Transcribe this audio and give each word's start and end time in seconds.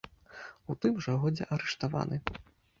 У 0.69 0.77
тым 0.85 0.97
жа 1.07 1.13
годзе 1.27 1.49
арыштаваны. 1.59 2.23